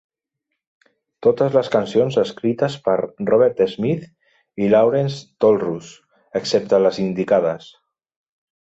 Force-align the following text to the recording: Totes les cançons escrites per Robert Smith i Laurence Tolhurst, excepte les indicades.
Totes 1.27 1.57
les 1.57 1.69
cançons 1.75 2.17
escrites 2.21 2.77
per 2.87 2.97
Robert 3.01 3.63
Smith 3.77 4.09
i 4.65 4.71
Laurence 4.73 5.23
Tolhurst, 5.47 5.97
excepte 6.43 6.83
les 6.87 7.03
indicades. 7.09 7.75